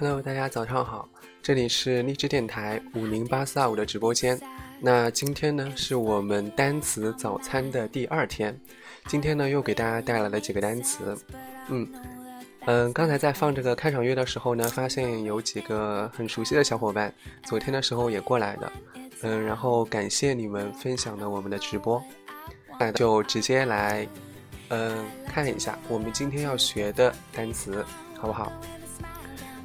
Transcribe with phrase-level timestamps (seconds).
[0.00, 1.06] Hello，大家早上好，
[1.42, 4.40] 这里是荔枝电台五零八四二五的直播间。
[4.80, 8.58] 那今天呢，是我们单词早餐的第二天。
[9.08, 11.14] 今天呢，又给大家带来了几个单词。
[11.68, 11.86] 嗯
[12.64, 17.12] 嗯，刚才在放这个开场乐的时候呢，发现有几个很熟悉的小伙伴，
[17.44, 18.72] 昨天的时候也过来的。
[19.20, 22.02] 嗯，然后感谢你们分享了我们的直播。
[22.78, 24.08] 那就直接来，
[24.68, 27.84] 嗯，看一下我们今天要学的单词，
[28.16, 28.50] 好不好？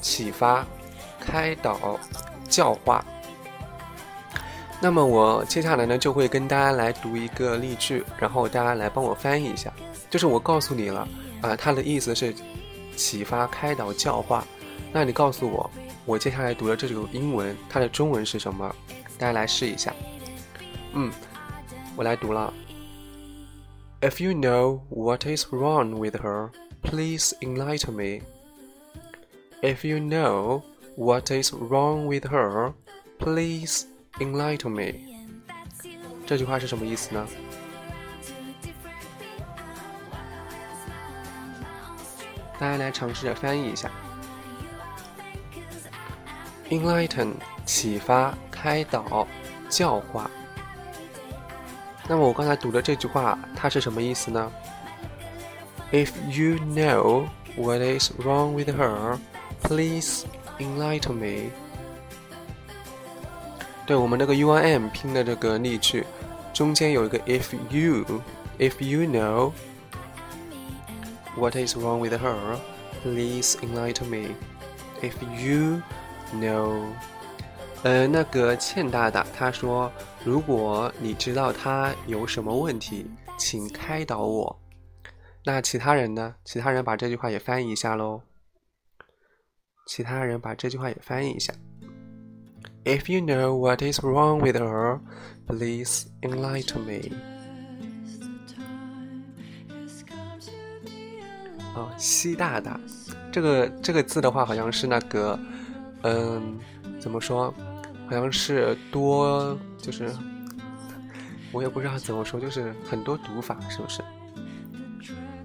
[0.00, 0.64] 启发、
[1.18, 1.98] 开导、
[2.46, 3.02] 教化。
[4.80, 9.72] 那么我接下来呢，就会跟大家来读一个例句，然后大家来帮我翻译一下。
[10.10, 11.08] 就是我告诉你了，
[11.40, 12.34] 啊，它的意思是
[12.96, 14.44] 启发、开导、教化。
[14.92, 15.70] 那你告诉我，
[16.04, 18.76] 我接下来读的这首英文，它的中文是什么？
[19.18, 19.90] 大家来试一下。
[20.92, 21.10] 嗯，
[21.96, 22.52] 我来读了。
[24.03, 26.51] If you know what is wrong with her,
[26.81, 28.21] please enlighten me.
[29.61, 30.63] If you know
[30.95, 32.73] what is wrong with her,
[33.17, 33.85] please
[34.19, 34.93] enlighten me.
[36.25, 37.27] 这句话是什么意思呢？
[42.57, 43.91] 大家来尝试着翻译一下。
[46.69, 47.33] Enlighten，
[47.65, 49.27] 启发、开导、
[49.69, 50.29] 教化。
[52.06, 54.52] 那么我刚才读的这句话，它是什么意思呢
[55.90, 59.18] ？If you know what is wrong with her,
[59.62, 60.24] please
[60.58, 61.50] enlighten me。
[63.86, 66.04] 对我们那个 U I M 拼的这个例句，
[66.52, 69.52] 中间有一个 if you，if you know
[71.36, 72.56] what is wrong with her,
[73.02, 74.34] please enlighten me。
[75.02, 75.82] If you
[76.34, 76.82] know。
[77.82, 79.92] 呃，那个倩大大他说
[80.24, 83.06] ：“如果你知道他有什么问题，
[83.38, 84.60] 请开导我。”
[85.44, 86.34] 那其他人呢？
[86.44, 88.22] 其他人把这句话也翻译一下喽。
[89.86, 91.52] 其他人把这句话也翻译一下。
[92.84, 95.00] If you know what is wrong with her,
[95.46, 97.14] please enlighten me.
[101.74, 102.80] 哦，西大大，
[103.30, 105.38] 这个这个字的话，好像是那个，
[106.02, 106.58] 嗯，
[106.98, 107.52] 怎么说？
[108.06, 110.10] 好像是多，就是
[111.52, 114.02] 我也不知道怎么说，就是很多读法，是不是？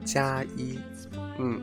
[0.03, 0.79] 加一，
[1.38, 1.61] 嗯，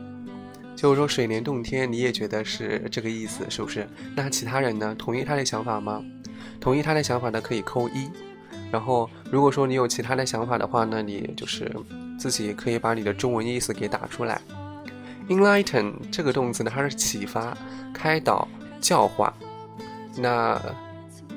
[0.75, 3.85] 就是说水帘洞天，你也觉得是这个意思，是不是？
[4.15, 4.95] 那其他人呢？
[4.97, 6.01] 同意他的想法吗？
[6.61, 8.09] 同意他的想法的可以扣一。
[8.71, 11.69] 然后如果说你有其他的想法的话呢，你就是
[12.17, 14.41] 自己可以把你的中文意思给打出来。
[15.27, 17.57] Enlighten 这个动词呢，它是启发、
[17.93, 18.47] 开导、
[18.79, 19.33] 教化。
[20.17, 20.57] 那。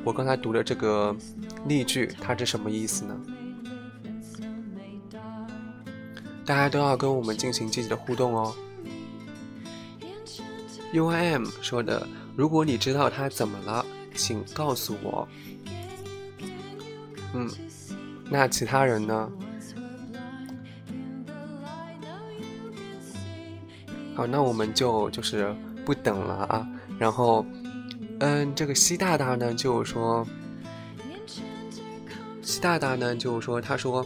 [0.03, 1.15] 我刚才读的这个
[1.67, 3.15] 例句，它是什么意思呢？
[6.47, 8.55] 大家都要跟我们进行积极的互动哦。
[10.93, 15.29] U I M 说的，如果你知道他怎么了，请告诉我。
[17.35, 17.49] 嗯，
[18.29, 19.31] 那其他人呢？
[24.17, 25.55] 好，那我们就就是
[25.85, 26.67] 不等了啊，
[26.99, 27.45] 然后。
[28.21, 30.27] 嗯，这个西大大呢，就是说，
[32.43, 34.05] 西大大呢，就是说，他说，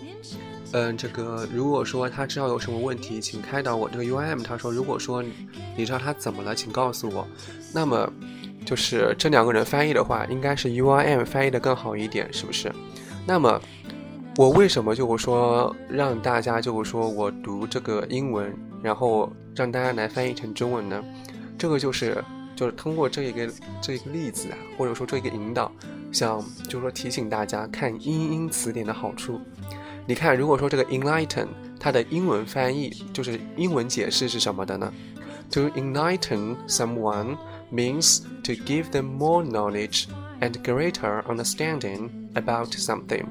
[0.71, 3.89] 嗯，这个如果说他知道有什么问题，请开导我。
[3.89, 5.21] 这个 U I M 他说，如果说
[5.77, 7.27] 你知道他怎么了，请告诉我。
[7.73, 8.09] 那么，
[8.65, 12.73] 就是这两个人翻译的话，应该是 U I M 翻译的更好一点，是不是？
[13.27, 13.61] 那么，
[14.37, 21.03] 我为什么就是说让大家就是说我读这个英文，然后让大家来翻译成中文呢？
[21.59, 22.23] 这个就是。
[22.55, 23.49] 就是通过这一个
[23.81, 25.71] 这一个例子啊，或者说这一个引导，
[26.13, 29.41] 想就是说提醒大家看英英词典的好处。
[30.07, 31.47] 你看，如果说这个 enlighten
[31.81, 34.93] 它的英文翻译就是英文解释是什么的呢
[35.53, 37.37] ？To enlighten someone
[37.73, 40.05] means to give them more knowledge
[40.41, 43.25] and greater understanding about something。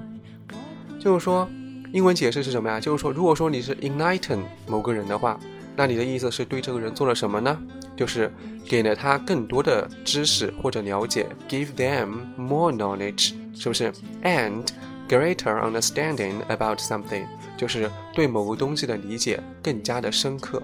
[0.99, 1.47] 就是说，
[1.91, 2.79] 英文解释是什么呀？
[2.79, 5.39] 就是说，如果说你是 enlighten 某个人的话，
[5.75, 7.55] 那你的意思是对这个人做了什么呢？
[7.95, 8.31] 就是
[8.65, 13.91] 给了他更多的知识或者了解，give them more knowledge，是不是
[14.23, 14.65] ？And
[15.07, 17.25] greater understanding about something，
[17.57, 20.63] 就是对某个东西的理解更加的深刻，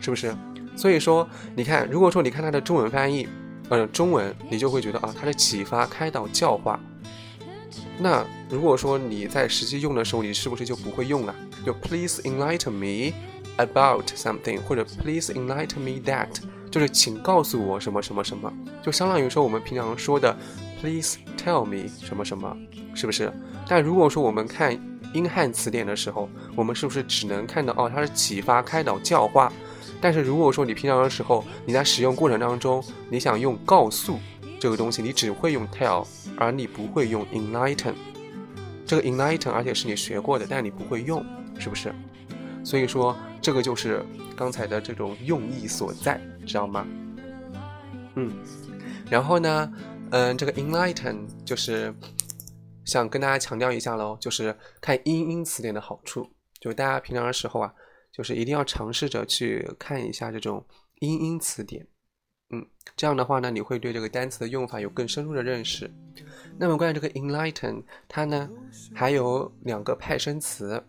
[0.00, 0.34] 是不是？
[0.76, 3.26] 所以说，你看，如果说你看它的中文翻译，
[3.68, 6.78] 呃，中文，你就会觉得啊，它的启发、开导、教化。
[7.98, 11.34] 那如果说你在实际用的时候，你是不是就不会用了？
[11.66, 13.12] 就 Please enlighten me
[13.56, 16.28] about something，或者 Please enlighten me that，
[16.70, 20.36] 就是请告诉我什么什么什么，就相当于说我们平常说的
[20.80, 22.56] Please tell me 什么什么，
[22.94, 23.32] 是不是？
[23.66, 24.78] 但如果说我们看
[25.12, 29.52] 英汉词典的时候，我们是不是只能看到哦，它是启发、开导、教化？
[30.00, 34.18] 但是如果说你平常的时候，你在使用过程当中，你想用告诉
[34.60, 36.06] 这个东西，你只会用 tell，
[36.36, 37.94] 而你不会用 enlighten。
[38.86, 41.24] 这个 enlighten，而且是你学过的，但你不会用，
[41.58, 41.92] 是不是？
[42.62, 44.04] 所以说，这个就是
[44.36, 46.84] 刚才的这种用意所在，知道吗？
[48.16, 48.32] 嗯，
[49.08, 49.72] 然后呢，
[50.10, 51.94] 嗯，这个 enlighten 就是。
[52.84, 56.26] 想跟大家强调一下喽，就是看英英词典的好处，
[56.58, 57.70] 就大家平常的时候啊，
[58.10, 60.66] 就是一定要尝试着去看一下这种
[61.00, 61.86] 英英词典，
[62.48, 65.90] 嗯，这样的话呢，你会对这个单词的用法有更深入的认识。
[66.58, 68.48] 那么关于这个 enlighten，它呢
[68.94, 70.82] 还有两个派生词，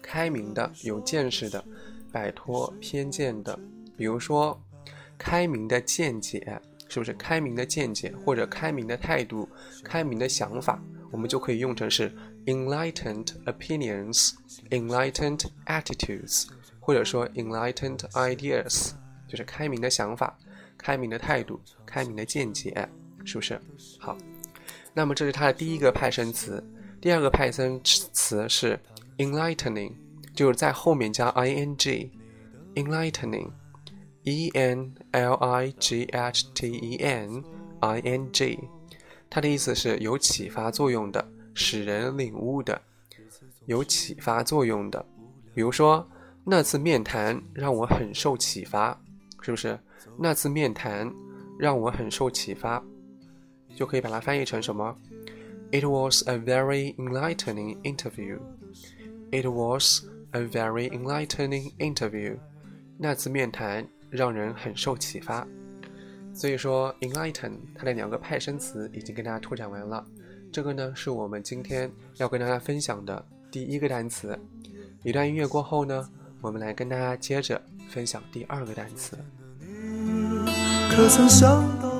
[0.00, 1.64] 开明的、有见识的、
[2.12, 3.58] 摆脱偏见的，
[3.96, 4.62] 比如说
[5.24, 6.60] 开明的见解。
[6.86, 9.48] 是不是开明的见解或者开明的态度、
[9.82, 10.78] 开明的想法，
[11.10, 12.14] 我们就可以用成是
[12.44, 14.32] enlightened opinions、
[14.70, 16.46] enlightened attitudes，
[16.78, 18.90] 或者说 enlightened ideas，
[19.26, 20.38] 就是开明的想法、
[20.76, 22.88] 开明的态度、开明的见解，
[23.24, 23.58] 是不是？
[23.98, 24.16] 好，
[24.92, 26.62] 那么这是它的第一个派生词，
[27.00, 28.78] 第二个派生词是
[29.16, 29.94] enlightening，
[30.34, 33.50] 就是在后面加 ing，enlightening。
[34.24, 37.44] E N L I G H T E N
[37.80, 38.58] I N G，
[39.28, 42.80] 它的意思是有启发作用的，使人领悟的，
[43.66, 45.04] 有启发作用的。
[45.54, 46.08] 比如说，
[46.42, 48.98] 那次面谈让我很受启发，
[49.42, 49.78] 是不是？
[50.18, 51.12] 那次面谈
[51.58, 52.82] 让我很受启发，
[53.76, 54.96] 就可以把它翻译成什么
[55.70, 58.38] ？It was a very enlightening interview.
[59.30, 62.38] It was a very enlightening interview.
[62.96, 63.86] 那次面谈。
[64.16, 65.46] 让人很受启发，
[66.32, 70.04] 所以说 enlighten 它的两个派生词已经跟大家拓展完了。
[70.52, 74.38] 这个呢是我们今天要跟大家分享的第一个单词。
[75.02, 76.08] 一段音乐过后呢，
[76.40, 79.18] 我们来跟大家接着分享第二个单词。
[80.90, 81.93] 可曾想到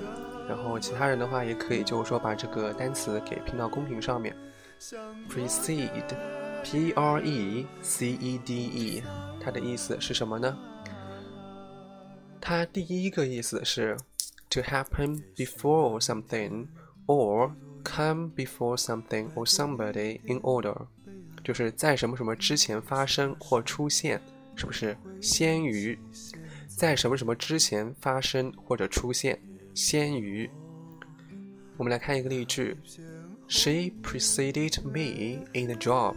[0.48, 4.36] 然后其他人的话也可以，就是说把这个单词给拼到公屏上面。
[5.30, 5.88] precede
[6.62, 9.02] P R E C E D E，
[9.40, 10.56] 它的意思是什么呢？
[12.40, 13.96] 它第一个意思是
[14.50, 16.66] to happen before something
[17.06, 17.52] or
[17.84, 20.74] come before something or somebody in order，
[21.44, 24.20] 就是在什么什么之前发生或出现，
[24.56, 25.96] 是不是先于？
[26.66, 29.38] 在什么什么之前发生或者出现，
[29.74, 30.50] 先于。
[31.76, 32.76] 我们来看一个例句
[33.46, 36.16] ：She preceded me in the job.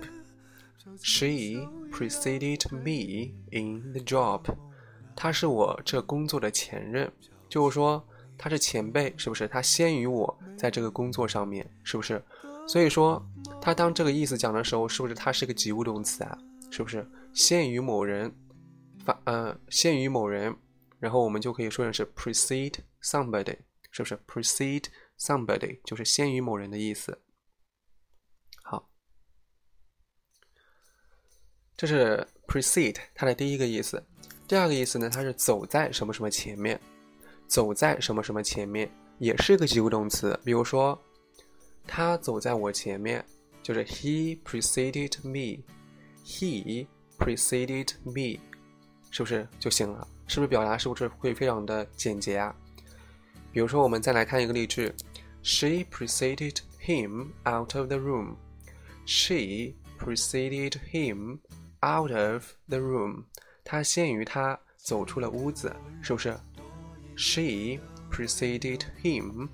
[1.03, 4.43] She preceded me in the job.
[5.15, 7.11] 她是我这工作的前任，
[7.49, 8.03] 就是说
[8.37, 9.47] 她是前辈，是不是？
[9.47, 12.23] 她先于我在这个工作上面，是不是？
[12.67, 13.25] 所以说，
[13.61, 16.37] 他当这个意思讲的时候，是不是它是个及物动词啊？
[16.69, 17.07] 是不是？
[17.33, 18.33] 先于某人。
[19.05, 20.53] 发呃，先于某人，
[20.99, 23.57] 然后我们就可以说成是 precede somebody，
[23.89, 24.83] 是不是 precede
[25.17, 27.17] somebody 就是先于某人的意思。
[28.63, 28.89] 好，
[31.77, 34.05] 这是 precede 它的第一个意思。
[34.45, 36.77] 第二个意思呢，它是走在什么什么前面，
[37.47, 40.37] 走在什么什么前面，也是一个及物动词。
[40.43, 41.01] 比如说，
[41.86, 43.24] 他走在我前面，
[43.62, 46.86] 就是 he preceded me，he
[47.18, 48.40] preceded me。
[49.10, 50.06] 是不是就行了？
[50.26, 52.54] 是不是表达是不是会非常的简洁啊？
[53.52, 54.90] 比如说，我们再来看一个例句：
[55.42, 58.36] She preceded him out of the room.
[59.04, 61.40] She preceded him
[61.80, 63.24] out of the room.
[63.64, 66.34] 她先于他走出了屋子，是不是？
[67.14, 67.78] She
[68.10, 69.48] preceded him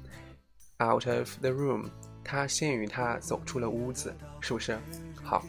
[0.78, 1.90] out of the room.
[2.23, 4.77] 他先于他走出了屋子，是不是？
[5.23, 5.43] 好。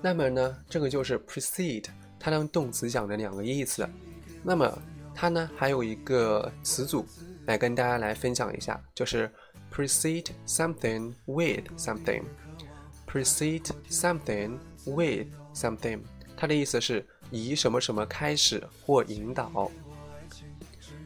[0.00, 1.86] 那么呢，这个就是 precede。
[2.18, 3.86] 它当动词讲的两个意思，
[4.42, 4.78] 那么
[5.14, 7.06] 它呢还有一个词组
[7.44, 9.30] 来跟大家来分享一下，就是
[9.70, 16.00] precede something with something，precede something with something，
[16.34, 19.70] 它的意思是以什么什么开始或引导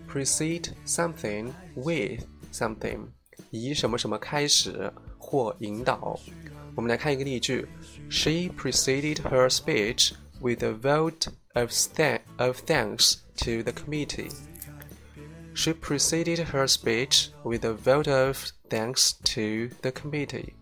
[0.08, 3.08] ，precede something with something，
[3.51, 6.19] 以什么什么开始或引导。
[6.75, 7.67] 我们来看一个例句：
[8.09, 11.71] She preceded her speech。with a vote of,
[12.37, 14.29] of thanks to the committee.
[15.53, 20.53] She preceded her speech with a vote of thanks to the committee.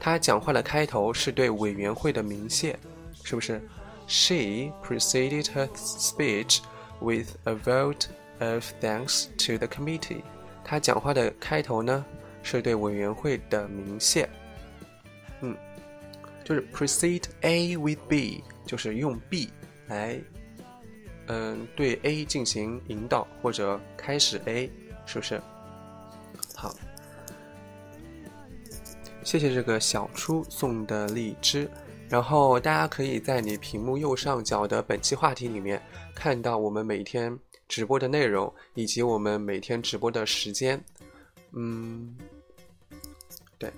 [0.00, 2.76] 她讲话的开头是对委员会的鸣谢，
[3.22, 3.62] 是不是？
[4.08, 6.58] She preceded her speech
[7.00, 8.06] with a vote
[8.40, 10.22] of thanks to the committee.
[10.67, 12.05] 他讲话的开头呢
[12.43, 14.29] 是对委员会的鸣谢。
[15.41, 15.55] 嗯，
[16.43, 18.43] 就是 precede A with B。
[18.67, 19.49] 就是用 B
[19.87, 20.19] 来，
[21.27, 24.69] 嗯，对 A 进行引导或者开始 A，
[25.05, 25.41] 是不是？
[26.53, 26.75] 好，
[29.23, 31.71] 谢谢这个小初送的荔枝。
[32.09, 35.81] 然后大家可以在你屏幕右上角的本期话题里面
[36.13, 40.81] 看到我们每天直播的内容以及我们每天直播的时间。
[41.51, 42.17] 嗯，
[43.57, 43.71] 对。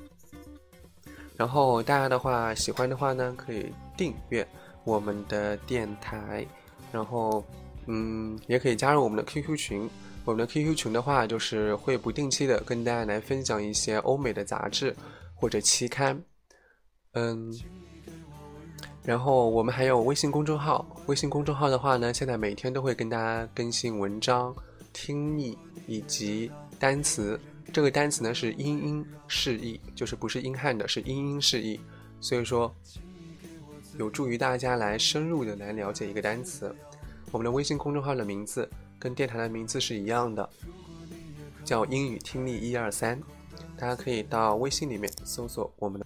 [1.35, 4.47] 然后大家的话喜欢的话呢，可以订阅。
[4.85, 6.47] 我们的电台，
[6.91, 7.45] 然后，
[7.85, 9.89] 嗯，也可以加入我们的 QQ 群。
[10.25, 14.95] 我们的 QQ 群的话，就是会不定期的跟大家来分享一些欧美的杂志
[15.35, 16.19] 或者期刊，
[17.11, 17.53] 嗯。
[19.09, 24.55] 然后我们还有微信公众号，微信公众号的话呢，现在每天都会跟大家更新文章、
[24.93, 27.39] 听力以及单词。
[27.73, 31.81] 这个单词呢是英英释义，就是不是英汉的，是英英释义。
[32.21, 32.71] 所以说。
[33.97, 36.73] 有助于大家来深入的来了解一个单词。
[37.31, 38.69] 我们的微信公众号的名字
[38.99, 40.47] 跟电台的名字是一样的，
[41.65, 43.19] 叫英语听力一二三。
[43.75, 46.05] 大家可以到微信里面搜索我们的。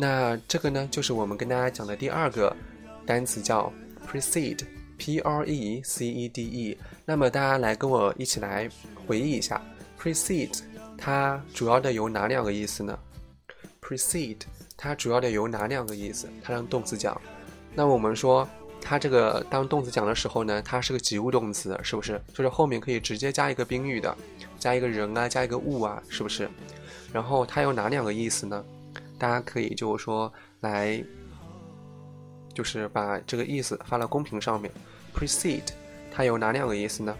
[0.00, 2.56] 那这个呢，就是我们跟大家讲的第二个
[3.04, 3.72] 单词，叫
[4.06, 6.78] precede，p r e c e d e。
[7.04, 8.70] 那么大家来跟我一起来
[9.04, 9.60] 回忆一下
[10.00, 10.60] ，precede
[10.96, 12.96] 它主要的有哪两个意思呢
[13.82, 14.42] ？precede。
[14.76, 16.28] 它主要的有哪两个意思？
[16.40, 17.20] 它当动词讲，
[17.74, 18.48] 那我们说
[18.80, 22.22] 它这个当动词讲的时候呢，它是个及物动词，是不是？
[22.32, 24.16] 就是后面可以直接加一个宾语的，
[24.56, 26.48] 加一个人啊，加一个物啊，是不是？
[27.12, 28.64] 然后它有哪两个意思呢？
[29.18, 31.02] 大家可以就是说来，
[32.54, 34.72] 就是把这个意思发到公屏上面。
[35.14, 35.68] precede
[36.12, 37.16] 它有哪两个意思呢？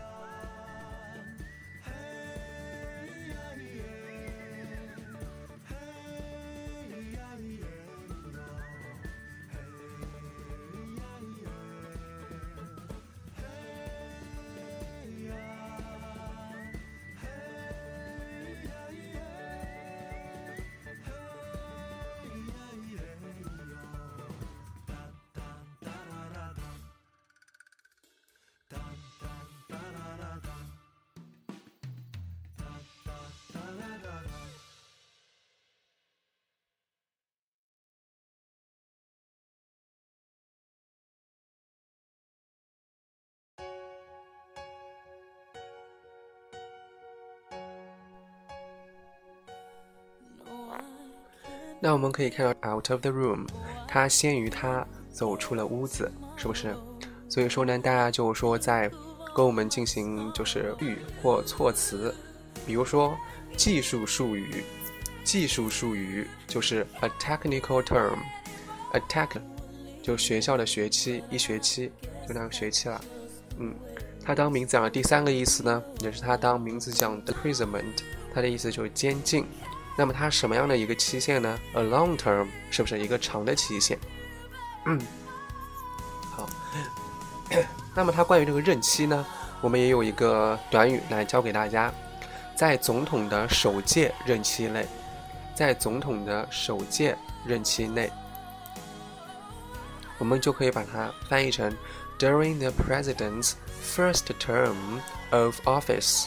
[51.80, 53.46] 那我们可以看到 out of the room，
[53.86, 56.74] 他先于他走出了屋子，是不是？
[57.28, 58.90] 所以说呢，大家就说在
[59.34, 62.12] 跟我们进行就是语或措辞，
[62.66, 63.16] 比如说
[63.56, 64.64] 技术术语，
[65.22, 69.28] 技术术语就是 a technical term，a tech
[70.02, 71.92] 就学校的学期，一学期
[72.26, 73.00] 就那个学期了，
[73.58, 73.72] 嗯，
[74.24, 78.02] 它当名词讲的第三个意思呢，也是它当名词讲的 imprisonment，
[78.34, 79.46] 它的意思就是监禁。
[79.98, 83.98] 那么它什么样的一个期限呢？A long term 是不是一个长的期限？
[84.87, 84.96] 嗯，
[86.30, 86.48] 好。
[87.96, 89.26] 那么它关于这个任期呢，
[89.61, 91.92] 我们也有一个短语来教给大家，
[92.54, 94.87] 在总统的首届任期内，
[95.52, 98.08] 在总统的首届任期内，
[100.16, 101.76] 我们就可以把它翻译成
[102.20, 104.76] During the president's first term
[105.30, 106.26] of office.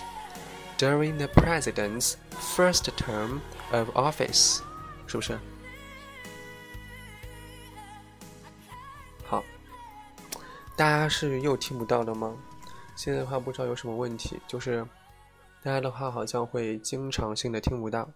[0.77, 2.15] During the president's
[2.57, 3.39] first term.
[3.71, 4.61] Of office，
[5.07, 5.39] 是不是？
[9.23, 9.41] 好，
[10.75, 12.37] 大家是又听不到的吗？
[12.97, 14.85] 现在的话不知道有什么问题，就是
[15.63, 18.11] 大家的话好像会经常性的听不到。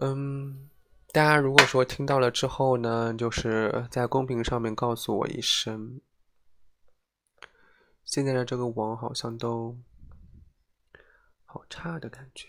[0.00, 0.68] 嗯，
[1.12, 6.00] 大家如果说听到了之后呢，就是在公屏上面告诉我一声。
[8.04, 9.78] 现在的这个网好像都
[11.44, 12.48] 好差的感觉。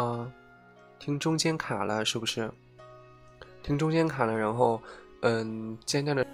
[0.00, 0.32] 啊，
[0.98, 2.50] 听中间卡了是不是？
[3.62, 4.80] 听中间卡了，然后，
[5.20, 6.26] 嗯，渐渐的。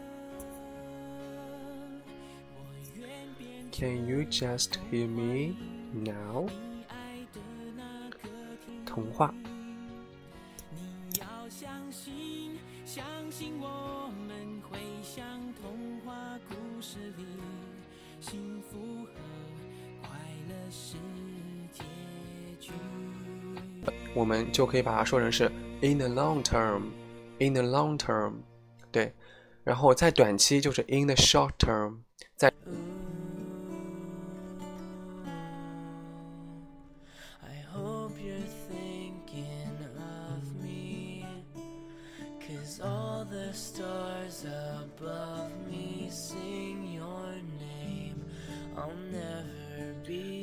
[3.73, 5.57] Can you just hear me
[5.93, 6.49] now？
[8.87, 9.35] 童话。
[13.59, 14.63] 我们
[24.53, 25.51] 就可以把它说成是
[25.83, 28.35] in the long term，in the long term，
[28.91, 29.13] 对，
[29.63, 31.99] 然后在短期就是 in the short term，
[32.35, 32.53] 在。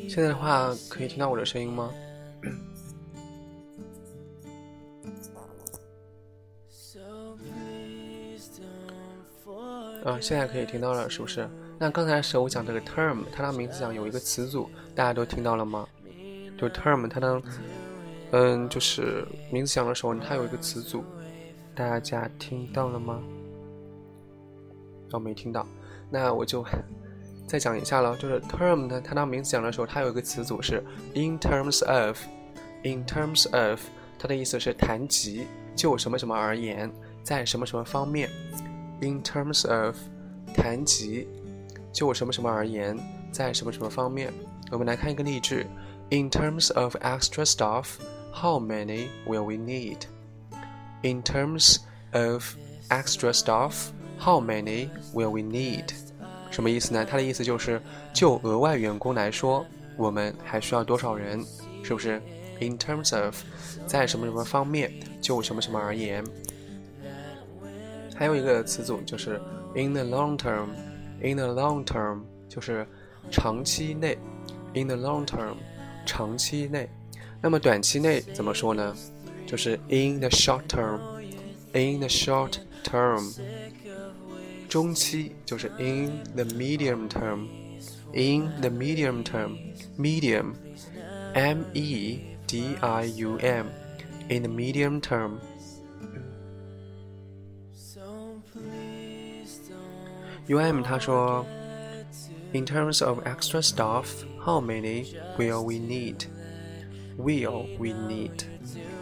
[0.09, 1.91] 现在的话，可以听到我的声音吗？
[10.03, 11.49] 啊，现在可以听到了，是不是？
[11.79, 15.87] 那刚才的时候我讲这个 term，它当名词讲有一个词组，大家都听到了吗？
[16.57, 17.41] 就 term，它当
[18.31, 21.03] 嗯，就是名词讲的时候，它有一个词组，
[21.73, 23.21] 大家听到了吗？
[25.11, 25.65] 哦，没听到，
[26.09, 26.65] 那我就
[27.47, 28.15] 再讲一下了。
[28.17, 33.79] 就是 term 呢，它当名词讲的时候，它有一个词组是 in terms of，in terms of，
[34.19, 36.91] 它的意思是谈及就什么什么而言，
[37.23, 38.29] 在什么什么方面。
[39.01, 39.95] In terms of，
[40.55, 41.27] 谈及
[41.91, 42.97] 就什么什么而言，
[43.31, 44.31] 在什么什么方面，
[44.71, 45.65] 我们来看一个例句。
[46.09, 47.95] In terms of extra staff,
[48.31, 49.97] how many will we need?
[51.01, 51.77] In terms
[52.11, 52.55] of
[52.89, 53.87] extra staff,
[54.19, 55.85] how many will we need?
[56.51, 57.03] 什么意思呢？
[57.03, 57.81] 它的意思就是
[58.13, 59.65] 就额外员工来说，
[59.97, 61.43] 我们还需要多少人？
[61.83, 62.21] 是不是
[62.61, 63.35] ？In terms of，
[63.87, 66.23] 在什么什么方面，就什么什么而言。
[68.22, 69.40] 还有一个词组就是
[69.74, 72.84] in the long term，in the long term 就是
[73.30, 74.18] 长期内，
[74.74, 75.54] in the long term
[76.06, 76.88] 长期内。
[77.40, 78.94] 那么短期内怎么说呢？
[79.46, 83.32] 就是 in the short term，in the short term。
[84.68, 95.38] 中期就是 in the medium term，in the medium term，medium，m e d i u m，in the medium term。
[100.47, 101.45] U M 他说
[102.51, 104.05] ，In terms of extra staff,
[104.43, 106.25] how many will we need?
[107.17, 108.43] Will we need?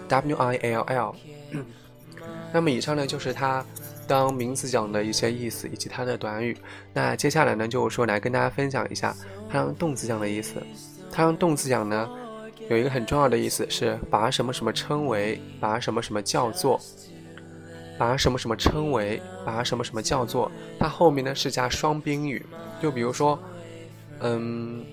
[0.08, 1.16] W I L L。
[2.54, 3.66] 那么以上呢就是它
[4.08, 6.56] 当名词讲的一些意思以及它的短语。
[6.94, 9.16] 那接下来呢就是说来跟大家分享一下
[9.50, 10.62] 它当动词讲的意思。
[11.12, 12.10] 它当动词讲呢
[12.70, 16.80] 有一个很重要的意思是把什么什么称为，把什么什么叫做。
[18.02, 22.44] 把什么什么称为，把什么什么叫做，它后面呢是加双宾语，
[22.82, 23.38] 就比如说，
[24.22, 24.84] 嗯，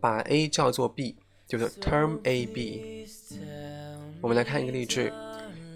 [0.00, 1.16] 把 A 叫做 B，
[1.48, 3.04] 就是 term A B。
[4.20, 5.10] 我们来看一个例句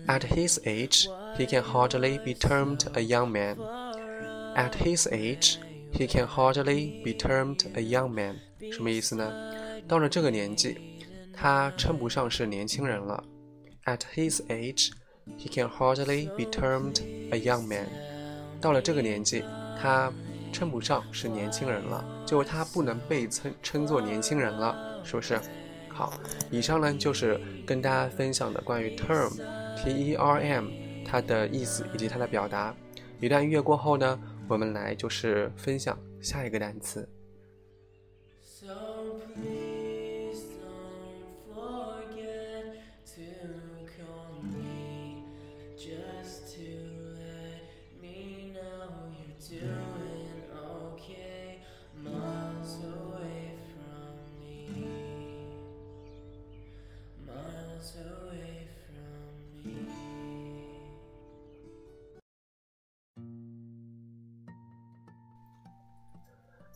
[0.06, 3.56] ：At his age, he can hardly be termed a young man.
[4.54, 5.56] At his age,
[5.92, 8.36] he can hardly be termed a young man。
[8.72, 9.28] 什么意思呢？
[9.88, 10.78] 到了这个年纪，
[11.34, 13.24] 他称不上是年轻人了。
[13.84, 14.92] At his age,
[15.38, 17.86] he can hardly be termed a young man。
[18.60, 19.42] 到了这个年纪，
[19.80, 20.12] 他
[20.52, 25.40] 称不上是年轻人了，就是他不能被称称作年轻人了，是不是？
[25.88, 26.12] 好，
[26.50, 30.68] 以上呢就是跟大家分享的关于 term，t e r m，
[31.04, 32.74] 它的意思以及它的表达。
[33.20, 34.18] 一段音乐过后呢，
[34.48, 37.08] 我们来就是分享下一个单词。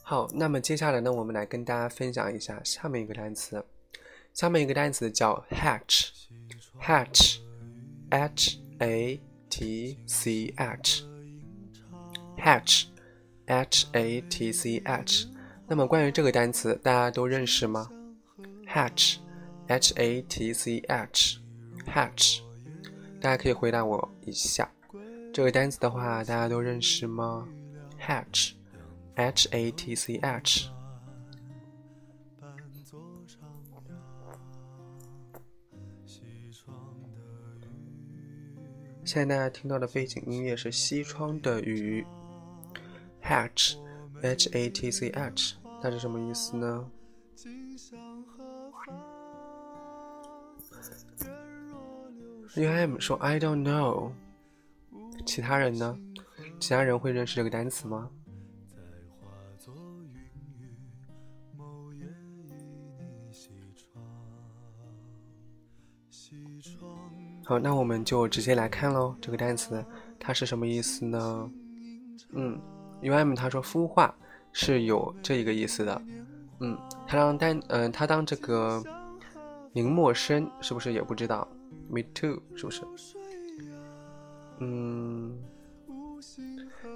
[0.09, 3.65] 好，那么接下来呢，我们来跟大家分享一下下面一个单词。
[4.33, 7.41] 下面一个单词叫 hatch，hatch，h
[8.79, 10.97] a t c h，hatch，h
[13.91, 15.27] a t c h。
[15.67, 17.91] 那么关于这个单词，大家都认识吗
[18.69, 22.43] ？hatch，h a t c h，hatch，
[23.21, 24.71] 大家可以回答我一下。
[25.35, 27.49] 这个单词的话，大家都认识吗
[28.01, 28.53] ？hatch。
[29.17, 30.69] H A T C H。
[39.05, 42.05] 现在大家听到的背景音乐是西窗的雨
[43.23, 46.91] ，Hatch，H A T C H，它是什么意思呢
[52.57, 54.13] ？U M 说 I don't know。
[55.25, 55.99] 其他人呢？
[56.61, 58.11] 其他人会认识这个单词吗？
[67.49, 69.15] 好，那我们就直接来看喽。
[69.21, 69.83] 这个单词
[70.19, 71.49] 它是什么意思呢？
[72.33, 72.61] 嗯
[73.03, 74.13] ，U M 他说孵化
[74.53, 76.03] 是有这一个意思的。
[76.59, 78.83] 嗯，他当单，嗯，他当这个
[79.73, 81.47] 宁默生是不是也不知道
[81.89, 82.83] ？Me too，是不是？
[84.59, 85.39] 嗯，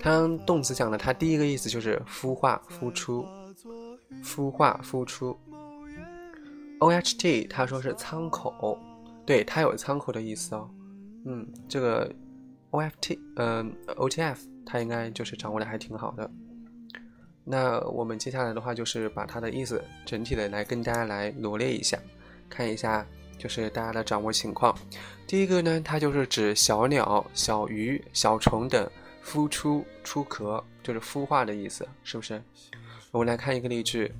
[0.00, 3.24] 他当动词讲的，它第一个意思就是孵化、孵出、
[4.20, 5.38] 孵化、孵出。
[6.80, 8.76] O H T 他说是舱口。
[9.26, 10.68] 对，它有仓库的意思哦。
[11.24, 12.12] 嗯，这个
[12.70, 16.30] O F T，嗯，O T F，它应该就是掌握的还挺好的。
[17.44, 21.98] 那我们接下来的话，就是把它的意思整体的来跟大家来罗列一下，
[22.48, 23.04] 看一下
[23.38, 24.76] 就是大家的掌握情况。
[25.26, 28.88] 第一个呢，它就是指小鸟、小鱼、小虫等
[29.24, 32.42] 孵出、出壳，就是孵化的意思，是不是？
[33.10, 34.12] 我们来看一个例句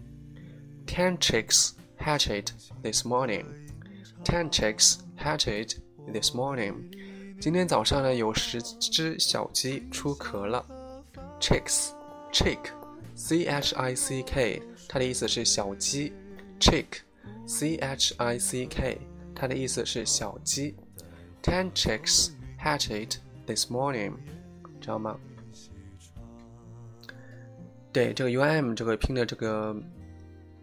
[0.87, 2.49] ：Ten chicks hatched
[2.83, 3.45] this morning.
[4.31, 6.85] Ten chicks hatched this morning.
[7.41, 10.65] 今天早上呢，有十只小鸡出壳了。
[11.41, 11.89] Chicks,
[12.33, 12.61] chick,
[13.17, 16.13] c h i c k，它的意思是小鸡。
[16.61, 16.99] Chick,
[17.45, 19.01] c h i c k，
[19.35, 20.77] 它的意思是小鸡。
[21.43, 23.17] Ten chicks hatched
[23.49, 24.13] this morning，
[24.81, 25.19] 知道吗？
[27.93, 29.75] 对，这个 u m 这个拼的这个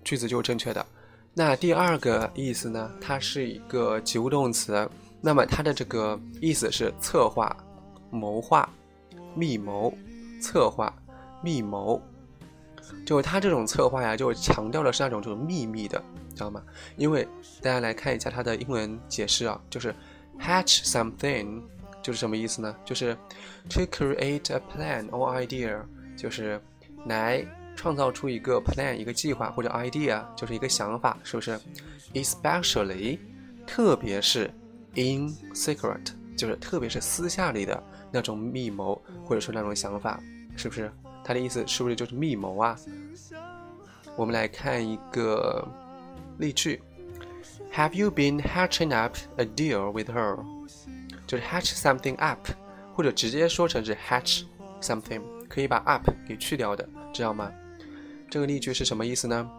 [0.06, 0.86] 句子就是正确的。
[1.40, 2.92] 那第二个意思呢？
[3.00, 4.90] 它是一个及物动词，
[5.22, 7.56] 那么它的这个意思是策划、
[8.10, 8.68] 谋划、
[9.36, 9.96] 密谋、
[10.42, 10.92] 策划、
[11.44, 12.02] 密谋。
[13.06, 16.60] 就是它这种策划呀，就强调的是那种就是秘密的，知道吗？
[16.96, 17.24] 因为
[17.62, 19.94] 大家来看一下它的英文解释啊，就是
[20.40, 21.62] hatch something，
[22.02, 22.76] 就是什么意思呢？
[22.84, 23.16] 就是
[23.70, 25.80] to create a plan or idea，
[26.18, 26.60] 就是
[27.06, 27.46] 来。
[27.78, 31.58] 创造出一个 plan 一个计划或者 idea 就是一个想法，是不是
[32.14, 33.20] ？Especially，
[33.68, 34.52] 特别是
[34.96, 40.20] in secret，就是特别是私下里的那种密谋或者说那种想法，
[40.58, 40.92] 是不是？
[41.24, 42.76] 它的意思是不是就是密谋啊？
[44.16, 45.66] 我们来看一个
[46.40, 46.82] 例句
[47.74, 50.44] ：Have you been hatching up a deal with her？
[51.28, 52.48] 就是 hatch something up，
[52.96, 54.46] 或者直接说成是 hatch
[54.82, 57.52] something，可以把 up 给去掉的，知道吗？
[58.31, 59.51] 这个例句是什么意思呢？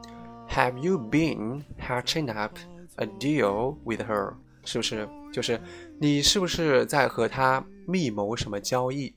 [0.50, 2.58] Have you been hatching up
[2.96, 4.36] a deal with her？
[4.66, 5.60] 是不是就是
[6.00, 9.14] 你是不是在和她密谋什么交易？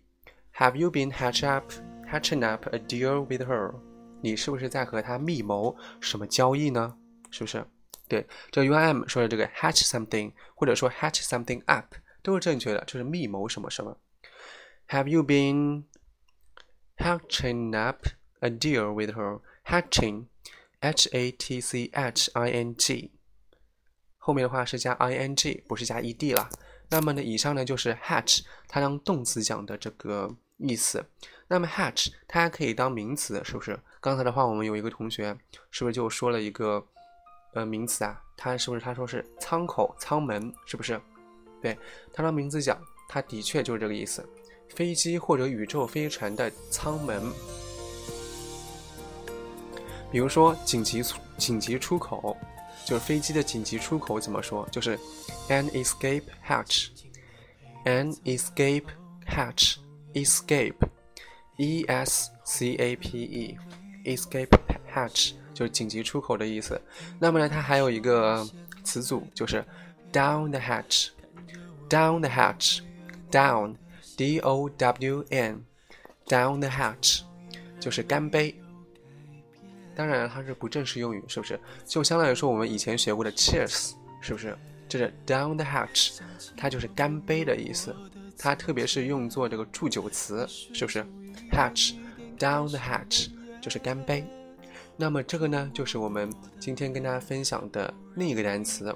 [0.54, 1.70] Have you been hatch up
[2.10, 3.74] hatching up a deal with her？
[4.22, 6.96] 你是不是在和她密谋什么交易呢？
[7.30, 7.64] 是不是？
[8.08, 13.98] 对，这 U M 说的这个 hatch something 或者说 hatch something up 都是正确的，就是密谋什么什么。
[14.88, 15.84] Have you been
[16.96, 18.06] hatching up？
[18.41, 20.25] A deer with her hatching,
[20.81, 23.11] h a t c h i n g，
[24.17, 26.49] 后面的话是加 i n g，不是加 e d 了。
[26.89, 31.05] 那么呢，以上呢就是 hatch 它当动词讲的这个意思。
[31.47, 33.79] 那么 hatch 它还可以当名词，是不是？
[33.99, 35.37] 刚才的话，我们有一个同学
[35.69, 36.85] 是不是就说了一个
[37.53, 38.21] 呃名词啊？
[38.35, 40.99] 他是不是他说是舱口、舱门，是不是？
[41.61, 41.77] 对，
[42.11, 44.27] 他当名词讲，它的确就是这个意思。
[44.69, 47.21] 飞机或者宇宙飞船的舱门，
[50.11, 51.03] 比如说紧急
[51.37, 52.35] 紧急出口，
[52.85, 54.67] 就是飞机的紧急出口怎么说？
[54.69, 54.99] 就是
[55.49, 58.85] an escape hatch，an escape
[59.25, 64.49] hatch，escape，e s c a p e，escape
[64.93, 66.79] hatch 就是紧急出口的意思。
[67.17, 68.45] 那么呢，它还有一个
[68.83, 69.63] 词组就是
[70.11, 73.77] down the hatch，down the hatch，down。
[74.17, 77.21] D O W N，down the hatch，
[77.79, 78.53] 就是干杯。
[80.01, 81.59] 当然，它是不正式用语，是不是？
[81.85, 84.57] 就相当于说我们以前学过的 cheers，是不是？
[84.89, 86.17] 这是 down the hatch，
[86.57, 87.95] 它就是干杯的意思。
[88.35, 91.05] 它特别是用作这个祝酒词，是不是
[91.51, 93.27] ？hatch，down the hatch，
[93.61, 94.25] 就是干杯。
[94.97, 96.27] 那么这个呢，就是我们
[96.59, 98.95] 今天跟大家分享的另一个单词。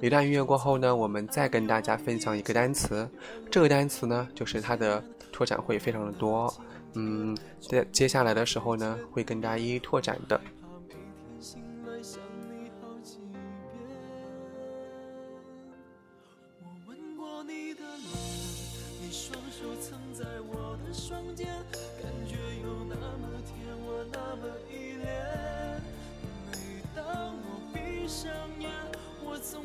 [0.00, 3.08] 一段音乐过后呢，我们再跟大家分享一个单词。
[3.50, 6.54] 这个单词呢，就是它的拓展会非常的多。
[6.96, 10.40] 嗯，在接下来的时候呢，会跟大家一一拓展的。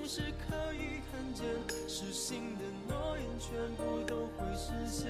[0.03, 1.45] 是可以看见，
[1.87, 5.09] 是心的诺言全部都会实现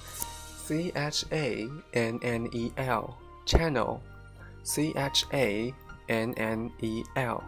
[0.71, 5.73] channel，c h a n n e l，channel，c h a
[6.07, 7.43] n n e l，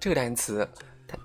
[0.00, 0.66] 这个单词，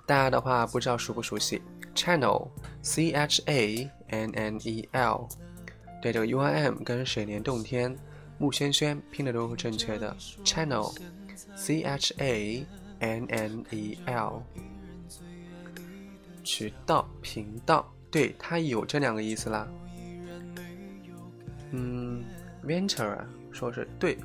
[0.06, 1.62] 大家的话不知道熟不熟悉
[1.94, 5.26] ？channel，c h a n n e l，
[6.02, 7.96] 对，这个 u i m 跟水帘洞天、
[8.38, 12.66] 木轩轩拼的都是正确的，channel，c h a
[12.98, 14.42] n n e l。
[16.44, 19.68] 渠道、频道，对，它有这两个意思啦。
[21.72, 22.24] 嗯
[22.64, 23.18] ，venture
[23.52, 24.16] 说是对，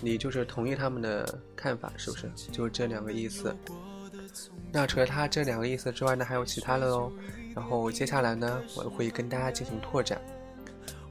[0.00, 2.30] 你就是同意他们的看法，是不是？
[2.52, 3.54] 就这两个意思。
[4.70, 7.10] 那除了它这两个意思之外呢，还有其他的哦。
[7.54, 10.20] 然后接下来呢，我会跟大家进行拓展。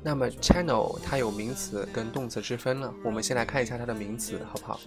[0.04, 4.80] 那么 channel 它有名词跟动词之分了，我们先来看一下它的名词，好不好？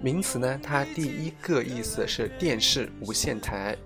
[0.00, 3.76] 名词呢，它第一个意思是电视无线台，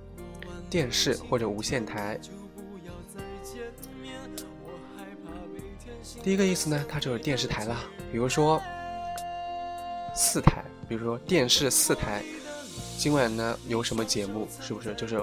[0.68, 2.20] 电视或者无线台。
[6.22, 7.76] 第一个意思呢，它就是电视台了。
[8.10, 8.60] 比如说
[10.14, 12.22] 四台，比如说电视四台，
[12.96, 14.48] 今晚呢有什么节目？
[14.60, 15.18] 是不是就是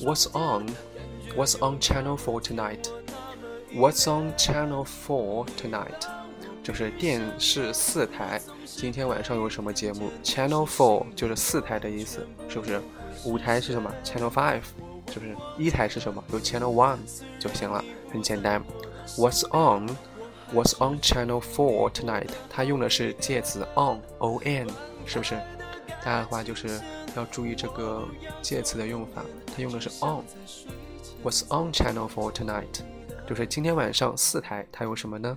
[0.00, 6.08] What's on？What's on Channel Four tonight？What's on Channel Four tonight？
[6.62, 8.40] 就是电视四台。
[8.64, 12.80] 今天晚上有什么节目？Channel Four 就是四台的意思，是不是？
[13.24, 14.62] 五台是什么？Channel Five
[15.12, 15.36] 是不是？
[15.58, 16.22] 一台是什么？
[16.32, 16.98] 有 Channel One
[17.38, 18.62] 就行了，很简单。
[19.16, 22.30] What's on？What's on Channel Four tonight？
[22.48, 24.68] 它用的是介词 on，o-n，
[25.06, 25.34] 是不是？
[26.02, 26.80] 大家的话就是
[27.16, 28.06] 要注意这个
[28.40, 30.24] 介词的用法，它用的是 on。
[31.22, 32.80] What's on Channel Four tonight？
[33.26, 35.36] 就是今天晚上四台它有什么呢？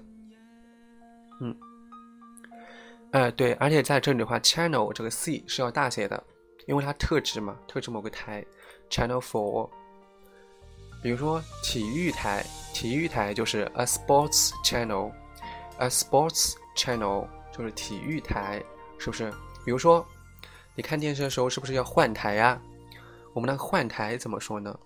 [1.42, 1.56] 嗯。
[3.12, 6.24] 哎，对，而且在这里的话，channel 这个 c 是要大写的，
[6.68, 8.46] 因为它特指嘛，特指某个台
[8.90, 9.70] ，channel four。
[11.04, 18.64] 比如说体育台，体育台就是 a sports channel，a sports channel 就是体育台，
[18.98, 19.32] 是不是？
[19.64, 20.06] 比如说
[20.76, 22.62] 你看电视的时候，是不是要换台呀？
[23.34, 24.78] 我们那个换台怎么说呢？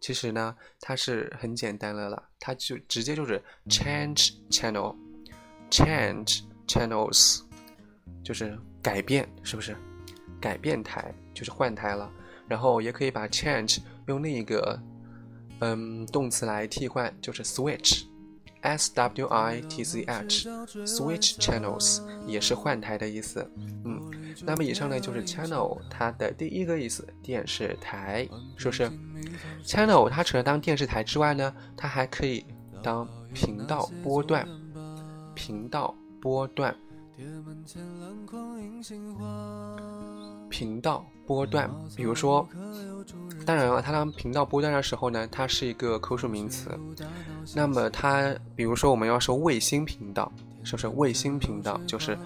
[0.00, 6.42] 其实呢，它是很简单的了，它就直接就是 change channel，change。
[6.68, 7.40] Channels，
[8.22, 9.74] 就是改变，是不是？
[10.38, 12.12] 改变台就是换台了。
[12.46, 14.78] 然后也可以把 change 用另一个
[15.60, 23.48] 嗯，动词来替换就是 switch，s w i t z h，switch channels 也是换台的意思。
[23.84, 24.00] 嗯，
[24.44, 28.90] 那么以上呢就是 channel 它的第一个意思，电视台，是不是
[29.64, 32.44] ？channel 它除了当电视台之外呢，它还可以
[32.82, 34.46] 当频道波段，
[35.34, 36.74] 频道波段。
[40.48, 42.48] 频道波段，比如说，
[43.44, 46.70] 当然了，它当频道波段的时候呢，它是一个可数名词。
[47.56, 50.30] 那么它，比如说我们要说卫星频道，
[50.62, 52.16] 是不是卫星频道就是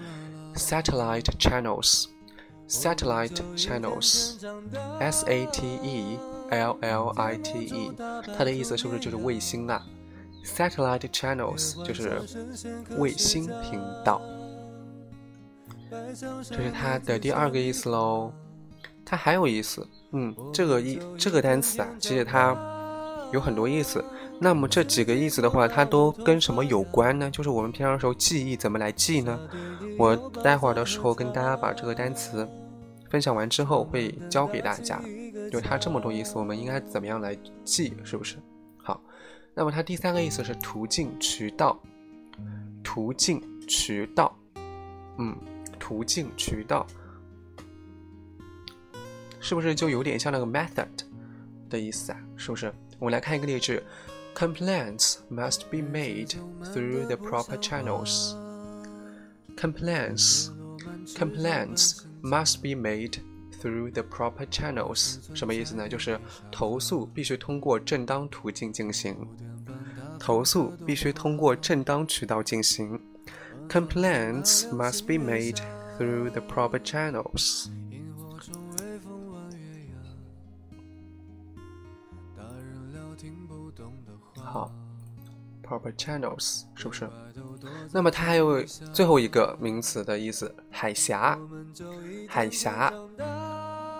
[0.55, 6.19] satellite channels，satellite channels，s a t e
[6.51, 7.91] l l i t e，
[8.37, 9.83] 它的意思是不是就是卫星啊
[10.45, 12.21] ？satellite channels 就是
[12.97, 14.21] 卫星频道。
[16.49, 18.31] 这是它的第二个意思喽，
[19.05, 22.55] 它还有意思，嗯，这个意这个单词啊，其实它
[23.31, 24.03] 有很多意思。
[24.39, 27.29] 那么这几个意思的话，它都跟什么有关呢？
[27.31, 29.39] 就是我们平常时候记忆怎么来记呢？
[29.97, 32.47] 我待会儿的时候跟大家把这个单词
[33.09, 35.01] 分享完之后，会教给大家，
[35.51, 38.37] 就它这么多意思，我们应该怎么样来记，是不是？
[38.77, 38.99] 好，
[39.53, 41.79] 那么它第三个意思是途径、渠道，
[42.83, 44.35] 途径、渠道，
[45.17, 45.35] 嗯。
[45.83, 46.87] 途径、渠道，
[49.41, 50.87] 是不是就有点像那个 method
[51.69, 52.17] 的意思啊？
[52.37, 52.73] 是不是？
[52.99, 53.83] 我们来看一个例句
[54.33, 58.33] ：Complaints must be made through the proper channels.
[59.57, 60.51] Complaints,
[61.17, 63.17] complaints must be made
[63.61, 65.17] through the proper channels.
[65.35, 65.89] 什么意思呢？
[65.89, 66.17] 就是
[66.49, 69.17] 投诉必须通过正当途径进行，
[70.17, 72.97] 投诉必须通过正当渠道进行。
[73.68, 75.60] Complaints must be made
[75.98, 77.68] through the proper channels.
[84.36, 84.70] 好，
[85.62, 87.08] proper channels 是不是？
[87.92, 88.62] 那么它还有
[88.92, 91.38] 最后一个名词的意思，海峡，
[92.26, 92.92] 海峡。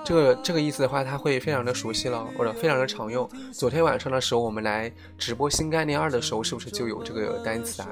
[0.06, 3.28] 这个这个意思的话，它会非常的熟悉了，或者非常的常用。
[3.54, 7.88] 昨天晚上的时候，我们来直播新概念二的时候，是不是就有这个单词啊？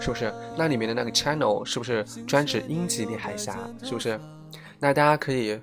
[0.00, 0.32] 是不是？
[0.56, 3.58] 那里面的那个 channel 是不是专指英吉利海峡？
[3.82, 4.18] 是不是？
[4.78, 5.60] 那大家可以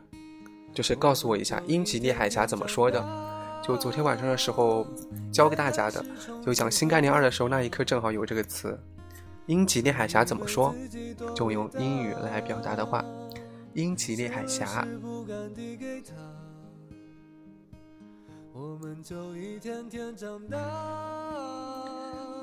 [0.73, 3.03] 就是告诉我一下，英吉利海峡怎么说的？
[3.63, 4.85] 就昨天晚上的时候
[5.31, 6.05] 教给大家的，
[6.45, 8.79] 就讲新概念二的时候那一刻正好有这个词。
[9.47, 10.75] 英吉利海峡怎么说？
[11.33, 13.03] 就用英语来表达的话。
[13.77, 14.87] 英吉利海峡。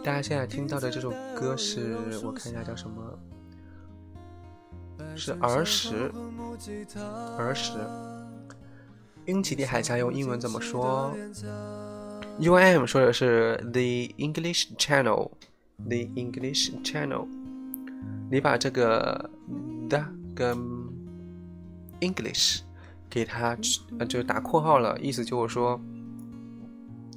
[0.05, 3.18] 大家现在听到的这首歌是我看一下叫什么？
[5.16, 6.12] 是儿时，
[7.37, 7.72] 儿时。
[9.26, 11.12] 英吉利海峡用英文怎么说
[12.39, 17.26] ？U M 说的是 The English Channel，The English Channel。
[18.30, 19.28] 你把这个
[19.89, 20.84] 的跟
[22.05, 22.61] English，
[23.09, 23.57] 给它
[23.98, 25.80] 呃就打括号了，意思就是说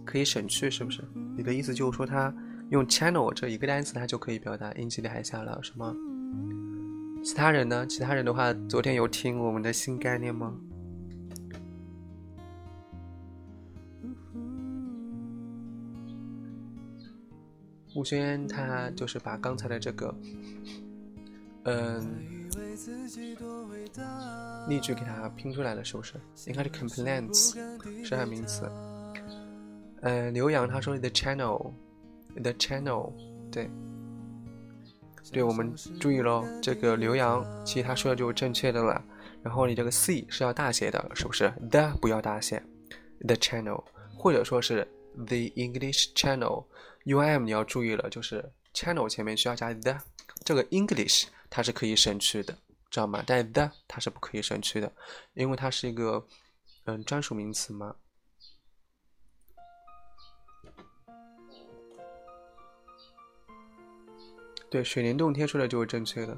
[0.05, 1.03] 可以省去，是不是？
[1.35, 2.33] 你的意思就是说，它
[2.69, 5.93] 用 channel 这一个单词，它就可以表达英吉利海峡了，是吗？
[7.23, 7.85] 其他人呢？
[7.87, 10.55] 其他人的话，昨天有听我们的新概念吗？
[17.95, 20.15] 吴轩他就是把刚才的这个，
[21.63, 22.36] 嗯。
[24.67, 26.15] 例句给它拼出来了，是不是？
[26.45, 27.53] 应该是 complaints
[28.03, 28.69] 是它名词。
[30.01, 33.11] 呃，刘洋他说 the channel，the channel，
[33.51, 33.69] 对，
[35.31, 39.03] 对我们注意喽，这个刘洋其实他说的就是正确的了。
[39.41, 42.61] 然后你这个 c 是要大写的，是不是？the 不要大写
[43.25, 43.83] ，the channel，
[44.15, 49.97] 或者说是 the English channel，um 你要注意了，就是 channel 前面需要加 the，
[50.43, 52.57] 这个 English 它是可以省去的。
[52.89, 53.21] 知道吗？
[53.27, 54.89] 但 the 它是不可以省去的，
[55.33, 56.25] 因为它是一个
[56.85, 57.93] 嗯专属名词嘛。
[64.69, 66.37] 对，水帘洞天说的就是正确的。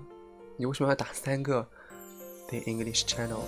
[0.58, 1.62] 你为什么要打三个
[2.48, 3.42] the English channel？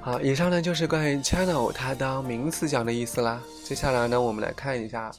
[0.00, 3.42] 好，以上呢就是关于 channel 它当名词讲的意思啦。
[3.62, 5.12] 接下来呢，我们来看一下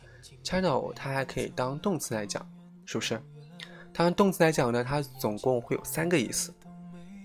[0.43, 2.45] channel 它还可以当动词来讲，
[2.85, 3.19] 是不是？
[3.93, 6.53] 它动词来讲呢，它总共会有三个意思，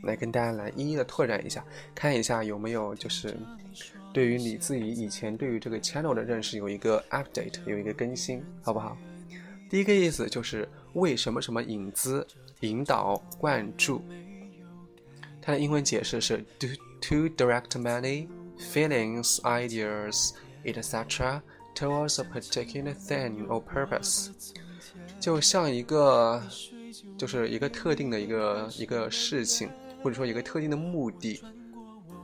[0.04, 3.36] 来跟大家来一一的拓展一下，看一下有没有就是
[4.12, 8.96] 对于你自己以前对于这个 channel 的认识有一个 update，有一个更新，好不好？
[9.70, 12.26] 第一个意思就是为什么什么引资、
[12.60, 14.02] 引导、灌注，
[15.40, 16.66] 它的英文解释是 to
[17.00, 18.26] to direct money
[18.58, 20.32] feelings, ideas,
[20.64, 21.40] etc.
[21.78, 24.30] towards a particular thing or purpose，
[25.20, 26.42] 就像一个，
[27.16, 29.70] 就是一个特定的一个一个事情，
[30.02, 31.40] 或者说一个特定的目的，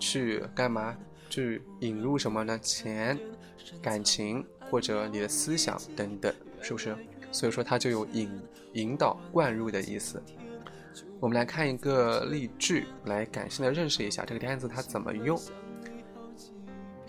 [0.00, 0.96] 去干嘛？
[1.30, 2.59] 去引入什么呢？
[2.59, 3.18] 钱、
[3.80, 6.96] 感情或者你的思想等等，是不是？
[7.30, 8.30] 所以说它就有引
[8.72, 10.20] 引导、灌入的意思。
[11.20, 15.40] 我们来看一个例句，来感性的认识一下这个单词它怎么用。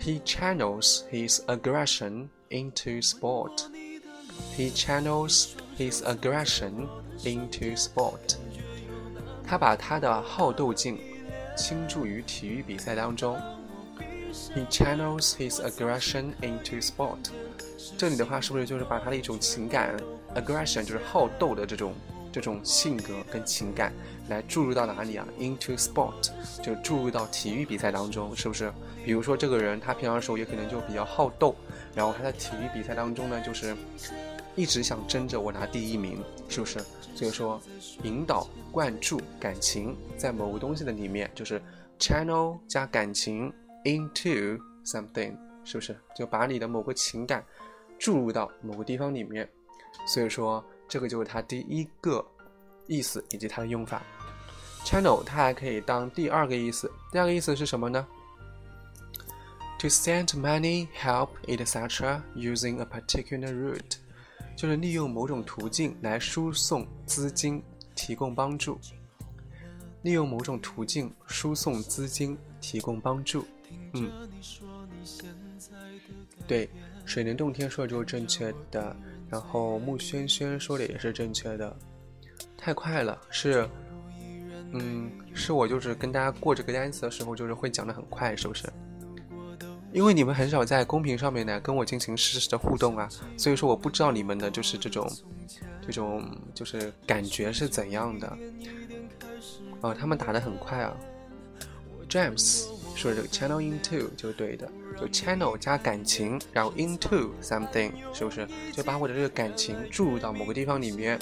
[0.00, 3.68] He channels his aggression into sport.
[4.56, 6.88] He channels his aggression
[7.24, 8.36] into sport.
[9.46, 10.98] 他把他的好斗劲
[11.56, 13.38] 倾注于体育比赛当中。
[14.54, 17.30] He channels his aggression into sport.
[17.96, 19.96] 这里的话是不是就是把他的一种情感
[20.34, 21.94] ，aggression 就是好斗的这种。
[22.32, 23.90] 这种性格跟情感
[24.28, 26.28] 来注入到哪里啊？Into sport
[26.62, 28.70] 就注入到体育比赛当中，是不是？
[29.06, 31.56] 比如说这个人他平常时候也可能就比较好斗，
[31.96, 33.74] 然后他在体育比赛当中呢，就是
[34.54, 36.78] 一直想争着我拿第一名，是不是？
[37.16, 37.60] 所以说
[38.04, 41.60] 引导灌注感情在某个东西的里面，就是
[41.98, 43.52] channel 加感情
[43.84, 45.34] into something，
[45.64, 45.98] 是不是？
[46.14, 47.44] 就把你的某个情感
[47.98, 49.48] 注入到某个地方里面，
[50.06, 50.62] 所以说。
[50.88, 52.24] 这个就是它第一个
[52.86, 54.00] 意思以及它的用法。
[54.84, 58.06] Channel 它还可以当第二个意思，第二个意思是什么呢
[59.78, 62.22] ？To send money, help, etc.
[62.34, 63.98] using a particular route，
[64.56, 67.62] 就是利用某种途径来输送资金，
[67.94, 68.78] 提供帮助。
[70.02, 73.44] 利用某种途径输送资金，提供帮助。
[73.92, 74.10] 嗯，
[76.46, 76.70] 对，
[77.04, 78.96] 水帘洞天说的就是正确的。
[79.28, 81.76] 然后穆轩轩说的也是正确的，
[82.56, 83.68] 太快了，是，
[84.72, 88.72] 嗯，是我就是跟大家过这个单词的时候，就是会讲的很快，是不是？
[89.96, 95.10] 因为你们很少在公屏上面呢跟我进行实时的互动啊，所以说我不知道你们的就是这种，
[95.86, 96.22] 这种
[96.54, 98.38] 就是感觉是怎样的。
[99.80, 100.94] 哦，他们打的很快啊
[102.10, 102.66] ，James。
[102.94, 104.66] 说这个 channel into 就对的，
[104.98, 108.46] 就 channel 加感情，然后 into something，是不是？
[108.72, 111.18] 就把我的这个感情注入到某个地方里面。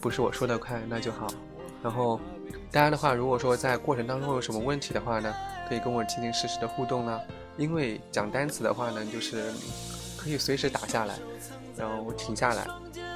[0.00, 1.28] 不是我说的快，那就好。
[1.82, 2.18] 然后
[2.74, 5.32] 大家的话，如果说在过程当中有什么问题的话呢，
[5.68, 7.20] 可以跟我进行实时的互动呢。
[7.56, 9.52] 因为讲单词的话呢，就是
[10.16, 11.16] 可以随时打下来，
[11.76, 12.66] 然后停下来，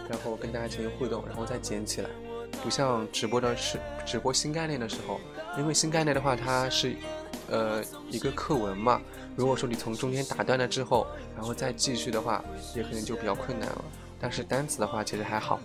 [0.09, 2.09] 然后跟大家进行互动，然后再捡起来。
[2.63, 5.19] 不像直播的是直播新概念的时候，
[5.59, 6.95] 因为新概念的话，它是，
[7.51, 9.03] 呃，一个课文嘛。
[9.35, 11.05] 如果说你从中间打断了之后，
[11.35, 12.45] 然后再继续的话，
[12.77, 13.85] 也可能就比较困难了。
[14.21, 15.59] 但是单词的话，其实还好。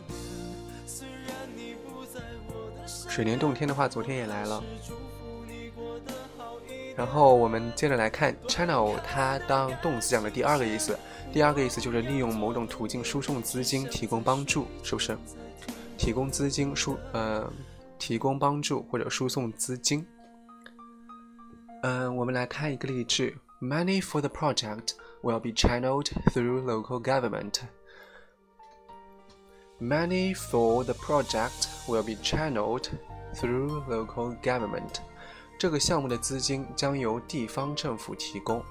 [3.14, 4.64] 水帘洞天的话，昨天也来了。
[6.96, 10.98] 然后我们接着来看 channel，它当动词讲的第二个意思，
[11.32, 15.16] 第二个意思就是利用某种途径输送资金，提供帮助，是不是？
[15.96, 17.48] 提供资金输呃，
[18.00, 20.04] 提供帮助或者输送资金。
[21.84, 27.60] 嗯，我们来看一个例句：Money for the project will be channeled through local government.
[29.84, 32.88] Money for the project will be channeled
[33.36, 35.02] through local government.
[35.60, 38.64] 这个项目的资金将由地方政府提供，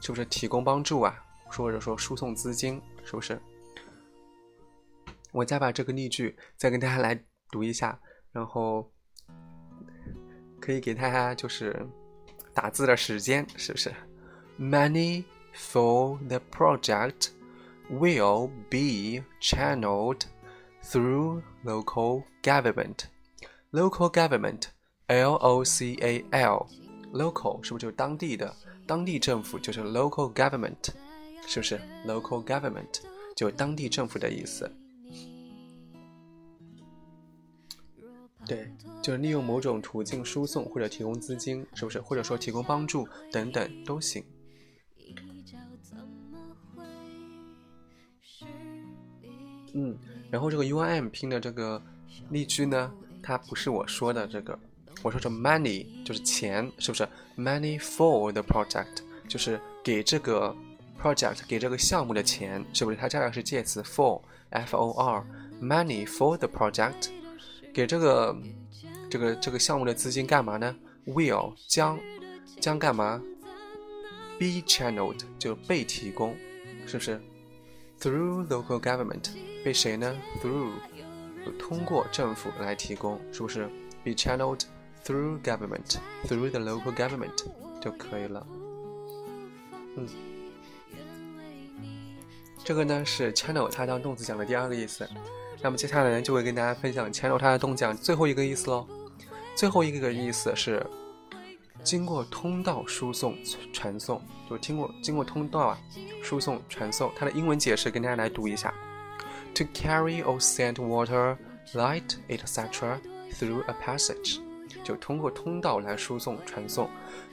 [0.00, 1.14] 是不是提供帮助啊？
[1.46, 3.40] 或者说输送资金，是不是？
[5.30, 8.00] 我再把这个例句再跟大家来读一下，
[8.32, 8.90] 然后
[10.60, 11.88] 可以给大家就是
[12.52, 13.94] 打字的时间，是不是
[14.58, 15.22] ？Money
[15.54, 17.28] for the project
[17.88, 20.22] will be channeled
[20.82, 23.04] through local government.
[23.72, 24.62] Local government,
[25.06, 26.66] L-O-C-A-L,
[27.12, 28.54] local 是不是就是当地的？
[28.86, 30.88] 当地政府就是 local government，
[31.46, 33.00] 是不是？Local government
[33.36, 34.70] 就当地政府的意思。
[38.46, 42.00] 对，就是利用某种途径输送或者提供资金，是不是？
[42.00, 44.24] 或者说提供帮助等等都行。
[49.72, 49.96] 嗯，
[50.30, 51.82] 然后这个 U I M 拼的这个
[52.30, 54.58] 例句呢，它不是我说的这个，
[55.02, 60.54] 我说这 money 就是钱，是不是？Money for the project 就是给这个
[61.02, 62.96] project 给这个项目的钱，是不是？
[62.96, 67.08] 它这样是介词 for，F O R，money for the project。
[67.72, 68.36] 给这个
[69.08, 70.76] 这个这个项目的资金干嘛呢
[71.06, 71.98] ？Will 将
[72.60, 73.22] 将干嘛
[74.38, 76.36] ？Be channeled 就被提供，
[76.86, 77.20] 是不是
[78.00, 79.30] ？Through local government
[79.64, 80.70] 被谁呢？Through
[81.58, 83.68] 通过政府来提供，是不是
[84.04, 84.62] ？Be channeled
[85.04, 87.44] through government，through the local government
[87.80, 88.46] 就可以了。
[89.96, 90.06] 嗯，
[92.64, 95.08] 这个呢是 channel 它当动词讲的第二个意思。
[95.62, 98.86] 那么接下来呢就会跟大家分享 channel 它的动讲最后一个意思喽。
[99.54, 100.86] 最后一个意思是
[101.82, 103.36] 经过通道输送
[103.72, 105.78] 传送，就经过经过通道啊
[106.22, 107.10] 输送传送。
[107.16, 108.72] 它的英文解释跟大家来读一下
[109.54, 111.36] ：To carry or send water,
[111.72, 112.98] light, etc.
[113.32, 114.40] through a passage，
[114.84, 116.88] 就通过通道来输送传送。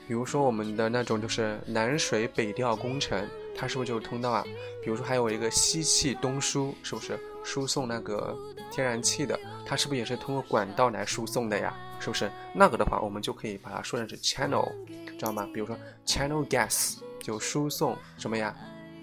[0.06, 4.42] 比如说我们的那种就是南水北调工程，它是不是就是通道啊？
[4.82, 8.36] 比如说还有一个西气东输，是不是输送那个
[8.70, 9.38] 天然气的？
[9.66, 11.76] 它是不是也是通过管道来输送的呀？
[12.00, 14.70] 是不是那个的话，我们就可以把它说成是 channel，
[15.18, 15.48] 知道吗？
[15.52, 15.76] 比如说
[16.06, 18.54] channel gas 就输送什么呀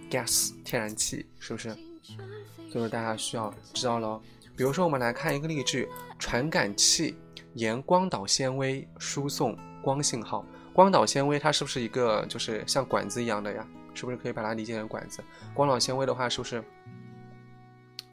[0.10, 1.70] ？gas 天然气，是不是？
[2.70, 4.22] 所以说大家需要知道喽。
[4.56, 7.16] 比如说我们来看一个例句：传感器
[7.56, 10.46] 沿光导纤维输送光信号。
[10.74, 13.68] 光导纤维它是不是一个就是像管子一样的呀？
[13.94, 15.24] 是不是可以把它理解成管子？
[15.54, 16.64] 光导纤维的话是不是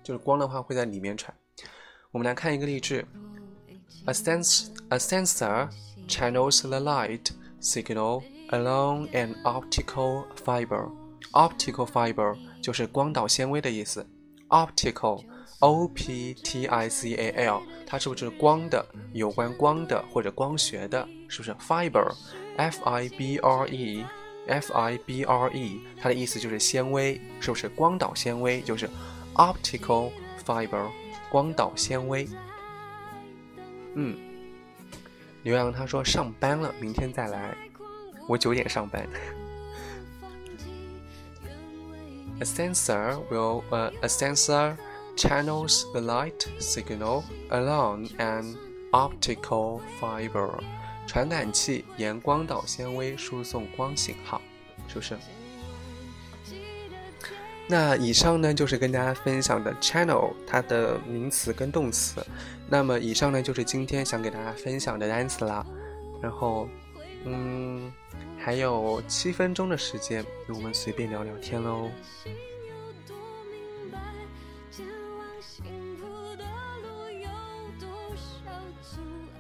[0.03, 1.33] 就是光的话会在里面传？
[2.11, 3.05] 我们来看一个例句
[4.06, 5.70] ：A sens a sensor
[6.08, 7.32] channels the light
[7.62, 10.90] signal along an optical fiber.
[11.34, 14.08] Optical fiber 就是光导纤维的意思。
[14.50, 15.24] Optical
[15.60, 18.86] O P T I C A L 它是不是光的？
[19.14, 21.08] 有关光的或者光学的？
[21.28, 28.62] 是不是 fiber？F I B R E，F I B R E，它的意思就是纤维，是不是光导纤维？
[28.62, 28.90] 就是
[29.36, 30.12] optical
[30.46, 30.90] fiber，
[31.30, 32.28] 光导纤维。
[33.95, 34.17] 嗯，
[35.43, 37.57] 刘洋他说上班了，明天再来。
[38.29, 39.07] 我九点上班。
[42.41, 44.77] A sensor will, a sensor
[45.17, 48.57] channels the light signal along an
[48.91, 50.51] optical fiber.
[51.07, 54.41] 传感器沿光导纤维输送光信号，
[54.89, 55.17] 是不是？
[57.73, 62.23] 那以上呢就是跟大家分享的 channel 它的名词跟动词。
[62.69, 65.65] 那么以上呢就是今天想给大家分享的单词啦。
[66.21, 66.69] 然后，
[67.25, 67.91] 嗯，
[68.39, 71.89] 还有七分钟的时间，我们随便聊聊天喽。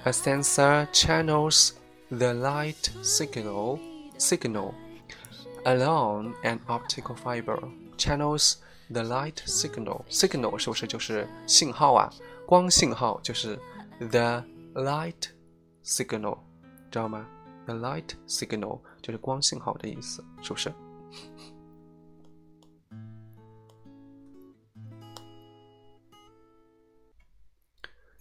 [0.05, 1.73] A sensor channels
[2.09, 3.79] the light signal
[4.19, 4.73] signal
[5.65, 7.59] along an optical fiber.
[8.03, 8.57] Channels
[8.91, 12.13] the light signal signal 是不是就是信号啊？
[12.45, 13.57] 光信号就是
[14.01, 14.45] the
[14.75, 15.29] light
[15.85, 16.37] signal，
[16.91, 17.25] 知道吗
[17.67, 20.75] ？The light signal 就是光信号的意思，是不是？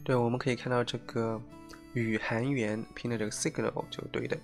[0.03, 1.41] 对，我们可以看到这个。
[1.93, 4.37] 宇航员拼的这个 signal 就对的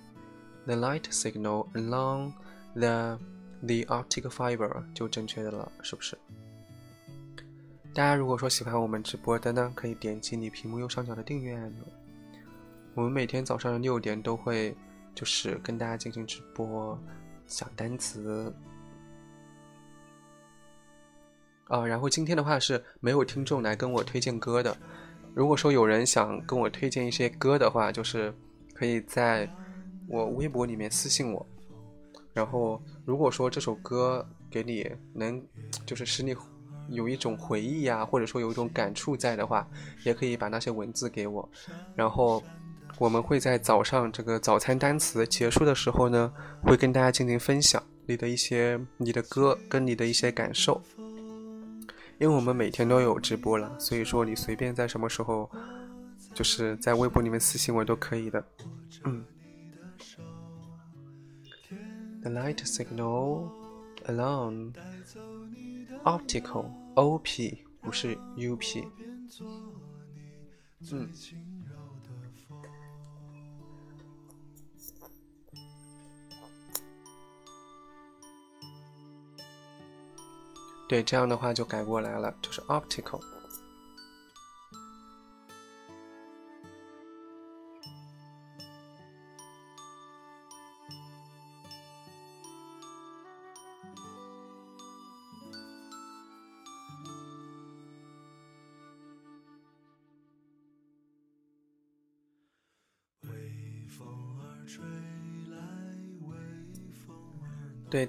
[0.66, 2.32] ，the light signal along
[2.74, 3.18] the
[3.62, 6.16] the optic fiber 就正确的了，是不是？
[7.94, 11.84] 大家如果说喜欢我们直播的呢，可以点击你屏幕右上角的订阅按钮。
[12.94, 14.76] 我们每天早上六点都会
[15.14, 16.98] 就是跟大家进行直播，
[17.46, 18.52] 讲单词。
[21.68, 24.76] 啊，然后今天的话是没有听众来跟我推荐歌的。
[25.34, 28.32] 如果说有人想跟我推荐一些歌的话，就是
[28.74, 29.48] 可以在
[30.06, 31.46] 我微博里面私信我。
[32.32, 35.42] 然后，如果说这首歌给你能
[35.86, 36.36] 就是使你
[36.90, 39.66] 有一种回忆呀，或者说有一种感触在的话，
[40.04, 41.48] 也可以把那些文字给我。
[41.96, 42.42] 然后，
[42.98, 46.30] 我们会在早上这个早餐单词结束的时候呢，
[46.62, 50.78] 会跟大家进行分享你的一些你的歌跟你的一些感受。
[52.18, 55.50] 因为我们每天都有直播了，所以说你随便在什么时候，
[56.34, 58.44] 就是在微博里面私信我都可以的。
[59.04, 59.24] 嗯。
[62.20, 63.50] The light signal
[64.06, 64.74] alone
[66.04, 68.84] optical O P 不是 U P。
[70.90, 71.08] 嗯。
[80.88, 83.20] 对，这样的话就改过来了，就是 optical。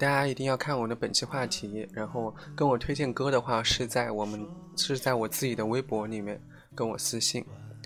[0.00, 6.40] 大家一定要看我的本期话题，然后跟我推荐歌的话，是在我们是在我自己的微博里面
[6.74, 7.44] 跟我私信，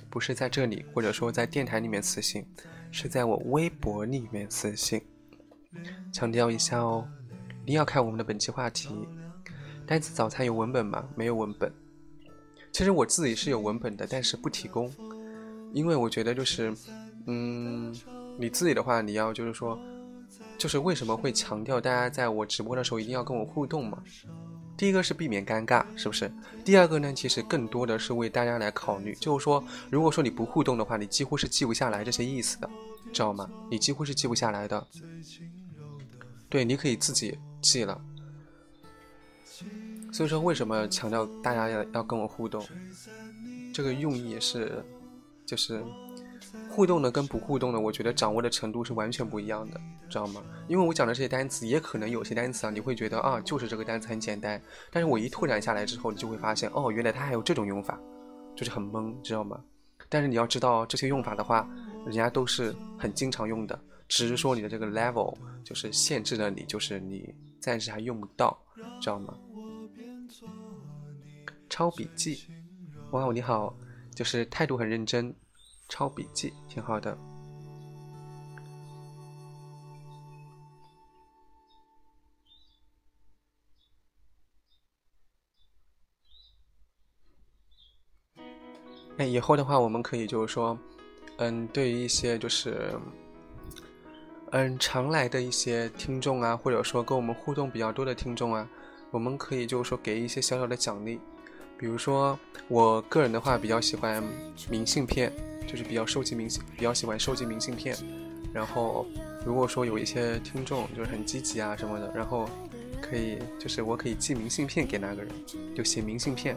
[0.09, 2.47] 不是在这里，或者说在电台里面私信，
[2.93, 5.03] 是在我微博里面私信。
[6.13, 7.05] 强调一下哦，
[7.65, 8.95] 一定要看我们的本期话题。
[9.85, 11.05] 单词早餐有文本吗？
[11.17, 11.69] 没有文本。
[12.71, 14.89] 其实我自己是有文本的，但是不提供，
[15.73, 16.73] 因为我觉得就是，
[17.27, 17.93] 嗯，
[18.39, 19.77] 你自己的话，你要就是说，
[20.59, 24.03] 就是为什么会强调大家在我直播的时候一定要跟我互动嘛？
[24.77, 26.31] 第一个是避免尴尬，是不是？
[26.65, 32.69] 第二个呢，其实更多的是为大家来考虑，就是说，如果说你不互动的话，你几乎是记不下来这些意思的，
[33.13, 33.49] 知道吗？
[33.71, 34.85] 你几乎是记不下来的。
[36.49, 38.01] 对，你可以自己记了。
[40.13, 42.65] 所以说，为什么强调大家要要跟我互动？
[43.73, 44.85] 这个用意也是，
[45.47, 45.85] 就是
[46.69, 50.43] 互动的跟不互动的，我觉得掌握的程度是完全不一样的，知道吗？
[50.69, 57.99] 因为我讲的这些单词，也可能有些单词啊，你会觉得啊，就是这个单词很简单，但是我一拓展下来之后，你就会发现，哦，原来它还有这种用法，
[58.57, 59.63] 就是很懵，知道吗？
[60.09, 61.69] 但是你要知道，这些用法的话，
[62.05, 63.79] 人家都是很经常用的，
[64.09, 68.57] 只是说你的这个 level 就是限制了你，就是你暂时还用不到，
[69.01, 69.35] 知道吗？
[71.71, 72.45] 抄笔记，
[73.11, 73.75] 哇哦，你好，
[74.15, 75.35] 就是态度很认真，
[75.95, 77.17] 抄笔记挺好的。
[89.19, 90.77] 哎，以后的话，我们可以就是说，
[91.37, 92.99] 嗯，对于一些就是，
[94.51, 98.69] 嗯，常来的一些听众啊，或者说跟我们互动比较多的听众啊，
[99.13, 101.21] 我们可以就是说给一些小小的奖励。
[101.79, 102.37] 比如说，
[102.67, 104.21] 我个人的话比较喜欢
[104.69, 105.33] 明信片，
[105.67, 107.97] 就是比较收集明信，比较喜欢收集明信片。
[108.53, 109.07] 然后，
[109.45, 112.49] 如果说有一些听众就是很积极啊什么的，然后
[113.03, 115.33] 可以就是我可以寄明信片给那个人，
[115.75, 116.57] 就写明信片。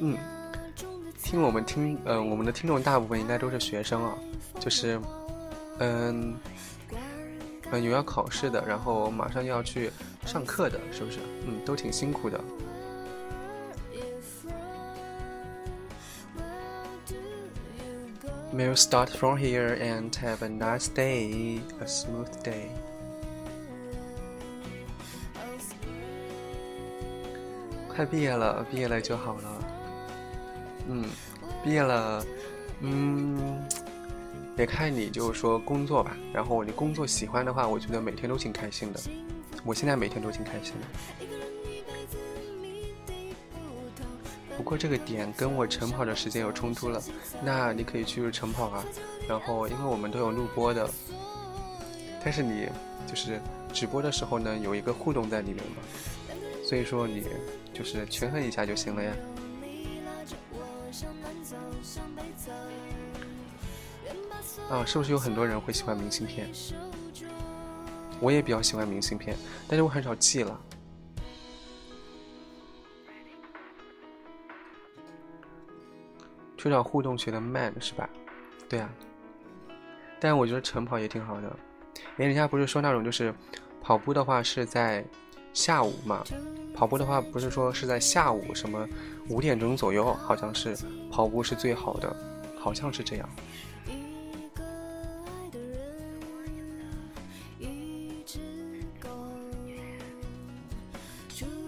[0.00, 0.16] 嗯，
[1.22, 4.18] 听我们听，嗯，我们的听众大部分应该都是学生啊，
[4.58, 5.00] 就是，
[5.78, 6.34] 嗯。
[7.70, 9.90] 嗯，有要考试的，然后马上要去
[10.24, 11.18] 上课的，是不是？
[11.46, 12.40] 嗯，都挺辛苦的。
[18.54, 22.68] May you start from here and have a nice day, a smooth day.
[27.88, 29.64] 快毕业了，毕业了就好了。
[30.88, 31.04] 嗯，
[31.64, 32.24] 毕业了，
[32.80, 33.62] 嗯。
[34.58, 39.00] 也看你就是说工作吧，然后你工作喜欢的话，我觉得每天都挺开心的。
[39.64, 40.86] 我现在每天都挺开心的。
[44.56, 47.02] 不过这个点跟我晨跑的时间有冲突了，
[47.42, 48.84] 那你可以去晨跑啊。
[49.28, 50.88] 然后因为我们都有录播的，
[52.22, 52.68] 但是你
[53.06, 53.40] 就是
[53.72, 55.76] 直播的时候呢，有一个互动在里面嘛，
[56.64, 57.26] 所以说你
[57.72, 59.12] 就是权衡一下就行了呀。
[64.68, 66.48] 啊，是不是有很多人会喜欢明信片？
[68.22, 70.58] 我也比较喜欢明信片，但是我很少寄了。
[76.56, 78.08] 缺少互动学的慢是吧？
[78.68, 78.88] 对啊。
[80.20, 81.56] 但是我觉得晨跑也挺好的。
[82.18, 83.34] 哎，人家不是说那种就是
[83.80, 85.04] 跑步的话是在
[85.52, 86.22] 下午嘛？
[86.72, 88.88] 跑步的话不是说是在下午什么
[89.28, 90.76] 五点钟左右，好像是
[91.10, 92.16] 跑步是最好的，
[92.56, 93.28] 好像是这样。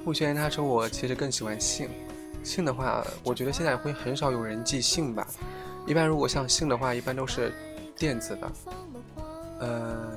[0.05, 1.89] 目前他说我其实更喜欢信，
[2.43, 5.27] 信的话，我觉得现在会很少有人寄信吧。
[5.87, 7.53] 一般如果像信的话，一般都是
[7.97, 8.53] 电子的。
[9.61, 10.11] 呃，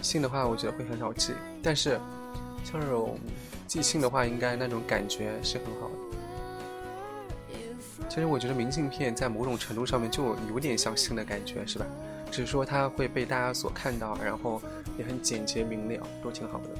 [0.00, 1.32] 信的话，我觉得会很少寄。
[1.60, 1.98] 但是
[2.64, 3.18] 像这种
[3.66, 5.94] 寄信的话，应该那种感觉是很好的。
[8.08, 11.86] 其实我觉得明信片在某种程度上面就有点像信的感觉，是吧？
[12.30, 14.62] 只是说它会被大家所看到，然后
[14.98, 16.70] 也很简洁明了，都挺好的。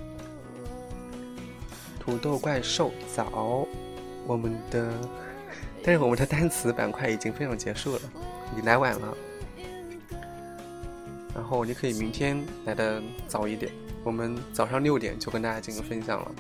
[2.05, 3.65] 土豆怪兽早，
[4.27, 4.93] 我们的，
[5.85, 8.01] 但是我们的单词板块已经分享结束了，
[8.57, 9.17] 你来晚了。
[11.33, 13.71] 然后你可以明天来的早一点，
[14.03, 16.35] 我们早上六点就跟大家进行分享了。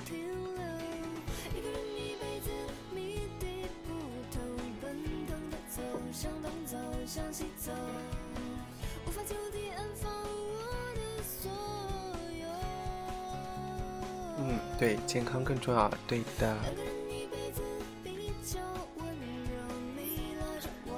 [14.82, 15.88] 对，健康更重要。
[16.08, 16.56] 对的，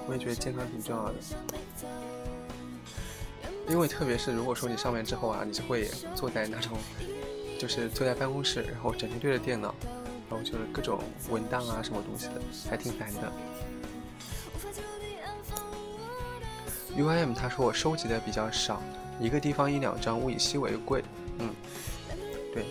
[0.06, 1.14] 我也觉得健康挺重要的。
[3.68, 6.78] 因为特别是如果说你上班之后啊，你是会坐在那种，
[7.58, 9.74] 就是坐在办公室，然后整天对着电脑，
[10.30, 13.30] 然后就是各种文档啊什么东西的，还挺烦的。
[16.96, 18.80] U I M 他说我收集的比较少，
[19.20, 21.04] 一个地方一两张，物以稀为贵。
[21.38, 21.54] 嗯，
[22.54, 22.64] 对，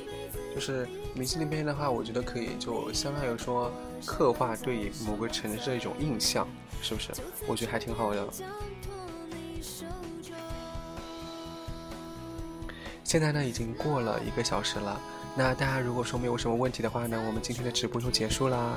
[0.55, 3.72] 就是明星那边的话，我觉得可以就相当于说
[4.05, 6.47] 刻画对某个城市的一种印象，
[6.82, 7.11] 是不是？
[7.47, 8.28] 我觉得还挺好的。
[13.03, 14.99] 现在呢已经过了一个小时了，
[15.36, 18.76] 那大家如果说没有什么问题的话呢，我们今天的直播就结束啦。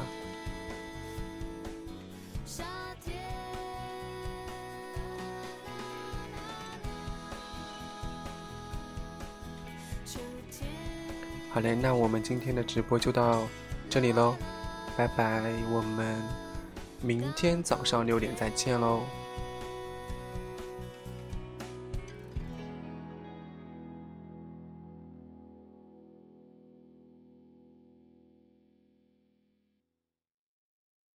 [11.56, 13.48] 好嘞，那我们今天的直播就到
[13.88, 14.36] 这里喽，
[14.94, 15.40] 拜拜，
[15.72, 16.22] 我们
[17.00, 19.00] 明天早上六点再见喽。